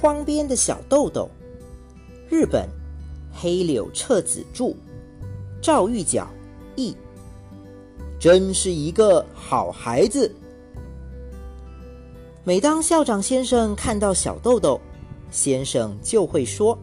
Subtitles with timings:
[0.00, 1.28] 窗边的小豆豆，
[2.30, 2.66] 日本
[3.30, 4.74] 黑柳彻子著，
[5.60, 6.26] 赵玉角
[6.74, 6.96] 译。
[8.18, 10.34] 真是一个好孩子。
[12.44, 14.80] 每当校长先生看到小豆豆，
[15.30, 16.78] 先生就会说：“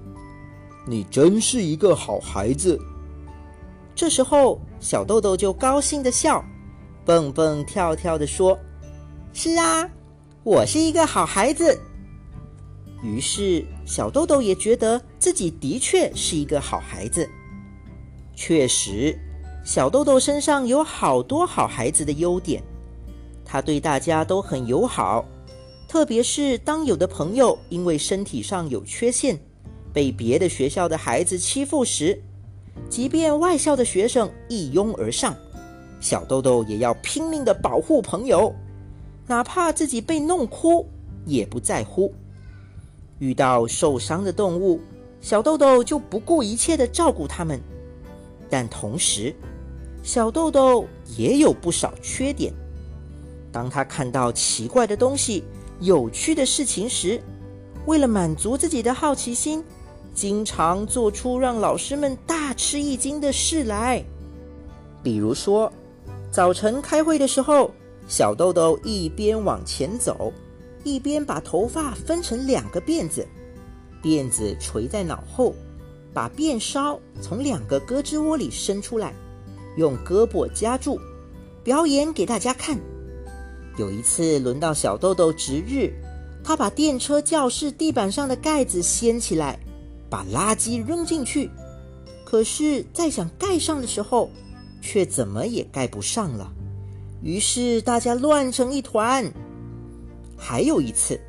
[0.86, 2.80] 你真是一个好孩子。”
[3.96, 6.46] 这时候，小豆豆就高兴的笑，
[7.04, 8.56] 蹦蹦跳跳的说
[9.34, 9.90] ：“是啊，
[10.44, 11.76] 我是一个好孩子。”
[13.04, 17.30] 于是，小豆豆也觉得自己的确是一个好孩子。
[18.36, 19.18] 确实。
[19.64, 22.64] 小豆豆身上有好多好孩子的优点，
[23.44, 25.26] 他对大家都很友好，
[25.90, 29.38] 特别是当有的朋友因为身体上有缺陷，
[29.92, 32.18] 被别的学校的孩子欺负时，
[32.90, 35.36] 即便外校的学生一拥而上，
[36.00, 38.56] 小豆豆也要拼命的保护朋友，
[39.28, 40.88] 哪怕自己被弄哭
[41.26, 42.14] 也不在乎。
[43.20, 44.80] 遇到受伤的动物，
[45.22, 47.60] 小豆豆就不顾一切的照顾它们，
[48.50, 49.36] 但同时。
[50.04, 50.86] 小豆豆
[51.18, 52.54] 也有不少缺点。
[53.52, 55.44] 当他看到奇怪的东西、
[55.82, 57.22] 有趣的事情时，
[57.86, 59.62] 为了满足自己的好奇心，
[60.14, 64.02] 经常做出让老师们大吃一惊的事来。
[65.04, 65.70] 比如说，
[66.32, 67.72] 早晨开会的时候，
[68.08, 70.32] 小豆豆一边往前走，
[70.88, 73.28] 一边把头发分成两个辫子，
[74.02, 75.54] 辫子垂在脑后，
[76.14, 79.14] 把辫梢从两个胳肢窝里伸出来。
[79.76, 81.00] 用胳膊夹住，
[81.64, 82.80] 表演给大家看。
[83.78, 85.94] 有一次轮到小豆豆值日，
[86.44, 89.60] 他把电车教室地板上的盖子掀起来，
[90.10, 91.52] 把垃圾扔进去。
[92.26, 94.32] 可是，在想盖上的时候，
[94.82, 96.52] 却怎么也盖不上了。
[97.22, 99.32] 于是大家乱成一团。
[100.38, 101.20] 还有一次，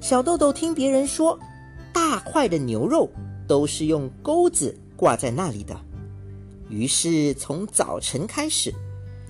[0.00, 1.38] 小豆豆听别人说，
[1.92, 3.10] 大块的牛肉
[3.46, 5.76] 都是用钩子挂在那里的。
[6.68, 8.72] 于是从早晨开始，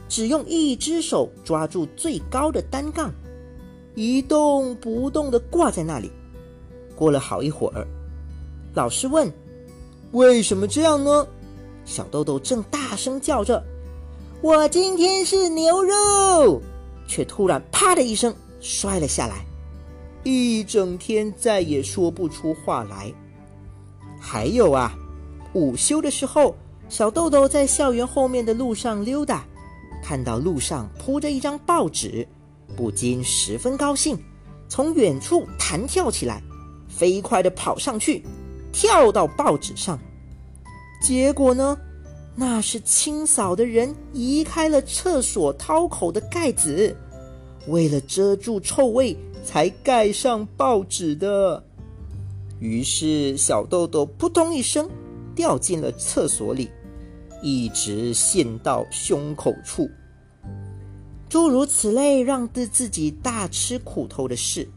[0.09, 3.11] 只用一只手抓住最高的单杠，
[3.95, 6.11] 一动不动地挂在那里。
[6.95, 7.85] 过了好一会儿，
[8.75, 9.33] 老师问
[10.13, 11.27] ：“为什么这样呢？”
[11.85, 13.61] 小豆豆正大声叫着
[14.41, 16.63] ：“我今天是牛肉！”
[17.09, 18.33] 却突然啪的一声
[18.63, 19.45] 摔了下来，
[20.23, 23.13] 一整天再也说不出话来。
[24.19, 24.95] 还有啊，
[25.53, 26.55] 午休的时候。
[26.89, 29.47] 小豆豆在校园后面的路上溜达，
[30.05, 32.29] 看到路上铺着一张报纸，
[32.77, 34.19] 不禁十分高兴，
[34.69, 36.43] 从远处弹跳起来，
[36.91, 38.23] 飞快地跑上去，
[38.73, 39.99] 跳到报纸上。
[41.01, 41.79] 结果呢，
[42.37, 46.95] 那是清扫的人移开了厕所掏口的盖子，
[47.67, 51.63] 为了遮住臭味才盖上报纸的。
[52.61, 54.89] 于是小豆豆扑通一声
[55.35, 56.71] 掉进了厕所里。
[57.45, 59.91] 一直陷到胸口处。
[61.29, 64.69] 诸如此类，让自自己大吃苦头的事，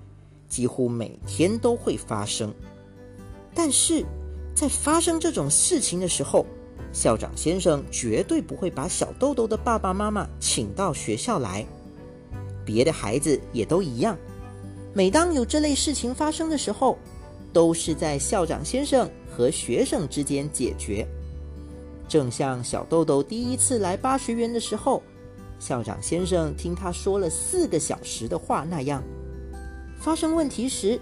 [0.50, 2.52] 几乎每天都会发生。
[3.54, 4.04] 但是，
[4.56, 6.44] 在发生这种事情的时候，
[6.92, 11.64] 校长先生绝对不会把小豆豆的爸爸妈妈请到学校来。
[12.66, 14.18] 别的孩子也都一样。
[14.94, 16.98] 每当有这类事情发生的时候，
[17.54, 21.08] 都是在校长先生和学生之间解决。
[22.08, 25.02] 正像小豆豆第一次来八学园的时候，
[25.60, 29.04] 校长先生听他说了四个小时的话那样。
[30.00, 31.00] 发生问题时，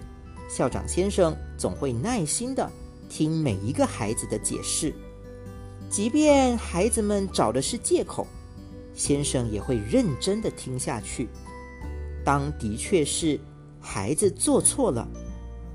[0.50, 2.72] 校长先生总会耐心的
[3.10, 4.94] 听每一个孩子的解释，
[5.90, 8.26] 即便孩子们找的是借口，
[8.96, 11.28] 先生也会认真的听下去。
[12.24, 13.40] 当的确是
[13.80, 15.08] 孩子做错了，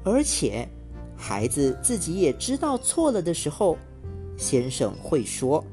[0.04, 0.68] 而且
[1.16, 3.76] 孩子自己也知道错了的时候。
[4.36, 5.64] 先生会说：“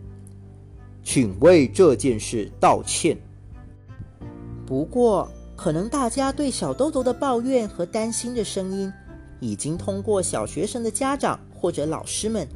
[1.05, 3.15] 请为这件事道歉。”
[4.65, 8.91] 不过，可能大家对小豆豆的抱怨和担心的声音，
[9.39, 12.47] 已经通过小学生的家长或者老师们，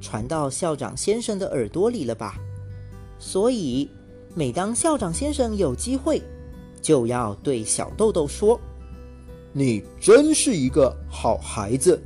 [0.00, 2.36] 传到校长先生的耳朵里了吧？
[3.18, 3.90] 所以，
[4.34, 6.22] 每当校长先生有机会，
[6.88, 8.58] 就要对小豆豆说
[9.52, 12.02] ：“你真是一个好孩子。”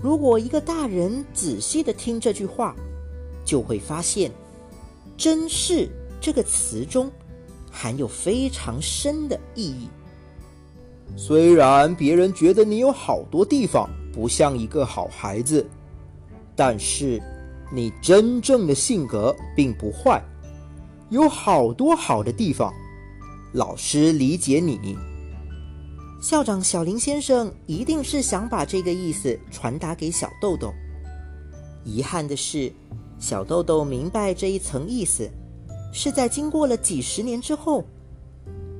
[0.00, 2.72] 如果一个大人仔细的听这句话，
[3.44, 4.30] 就会发现
[5.18, 5.88] “真是”
[6.22, 7.10] 这个词中
[7.68, 9.88] 含有非常深的意义。
[11.16, 15.66] 虽然别人觉得你有好多地方不像一个好孩子，
[16.54, 17.20] 但是
[17.74, 20.22] 你真正的性格并不坏，
[21.10, 22.72] 有好多好的地方。
[23.52, 24.96] 老师理解你。
[26.22, 30.72] 校长小林先生一定是想把这个意思传达给小豆豆。
[31.84, 32.72] 遗憾的是，
[33.18, 35.28] 小豆豆明白这一层意思，
[35.92, 37.84] 是在经过了几十年之后。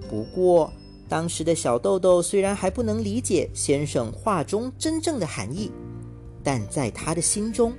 [0.08, 0.72] 不过，
[1.06, 5.70] 当时的小豆豆虽然还不能理解先生话中真正的含义，
[6.42, 7.74] 但在他的心中，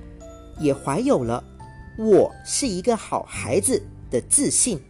[0.60, 1.42] 也怀有了
[1.98, 3.82] “我是一个好孩子”
[4.12, 4.80] 的自信。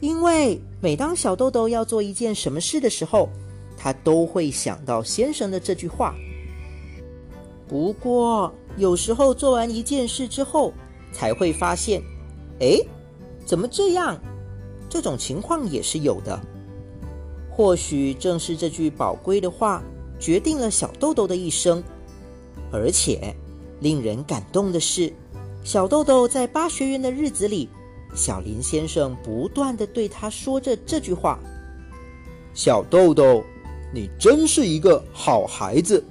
[0.00, 3.28] 因为每当小豆豆要做一件什么事的时候，
[3.76, 6.14] 他都会想到先生的这句话。
[7.66, 10.72] 不过，有时候做完一件事之后，
[11.12, 12.02] 才会发现，
[12.60, 12.78] 哎，
[13.44, 14.18] 怎么这样？
[14.88, 16.40] 这种情况也是有的。
[17.50, 19.82] 或许正是这句宝贵的话，
[20.18, 21.82] 决定了小豆豆的一生。
[22.70, 23.34] 而且，
[23.80, 25.12] 令人感动的是，
[25.64, 27.68] 小豆豆在巴学园的日子里。
[28.14, 31.38] 小林先生不断的对他说着这句话
[32.54, 33.44] ：“小豆豆，
[33.92, 36.02] 你真是一个好孩子。”